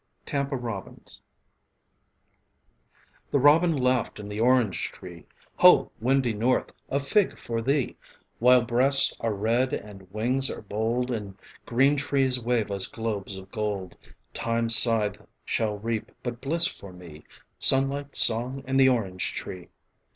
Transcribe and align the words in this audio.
Tampa 0.25 0.55
Robins. 0.57 1.21
The 3.29 3.37
robin 3.37 3.77
laughed 3.77 4.19
in 4.19 4.29
the 4.29 4.39
orange 4.39 4.91
tree: 4.91 5.27
"Ho, 5.57 5.91
windy 5.99 6.33
North, 6.33 6.71
a 6.89 6.99
fig 6.99 7.37
for 7.37 7.61
thee: 7.61 7.95
While 8.39 8.63
breasts 8.63 9.13
are 9.19 9.35
red 9.35 9.73
and 9.73 10.11
wings 10.11 10.49
are 10.49 10.63
bold 10.63 11.11
And 11.11 11.37
green 11.67 11.97
trees 11.97 12.43
wave 12.43 12.71
us 12.71 12.87
globes 12.87 13.37
of 13.37 13.51
gold, 13.51 13.95
Time's 14.33 14.75
scythe 14.75 15.19
shall 15.45 15.77
reap 15.77 16.11
but 16.23 16.41
bliss 16.41 16.65
for 16.65 16.91
me 16.91 17.23
Sunlight, 17.59 18.15
song, 18.15 18.63
and 18.65 18.79
the 18.79 18.89
orange 18.89 19.33
tree. 19.33 19.69